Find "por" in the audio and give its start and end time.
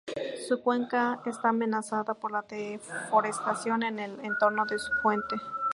2.15-2.31